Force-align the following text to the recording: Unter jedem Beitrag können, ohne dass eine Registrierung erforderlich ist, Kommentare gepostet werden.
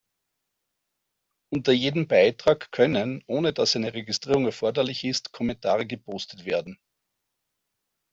Unter 1.53 1.73
jedem 1.73 2.07
Beitrag 2.07 2.71
können, 2.71 3.23
ohne 3.27 3.53
dass 3.53 3.75
eine 3.75 3.93
Registrierung 3.93 4.45
erforderlich 4.45 5.03
ist, 5.03 5.31
Kommentare 5.31 5.85
gepostet 5.85 6.43
werden. 6.43 6.79